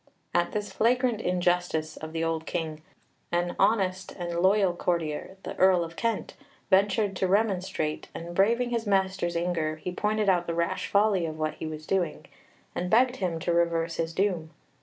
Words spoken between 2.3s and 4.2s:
King, an honest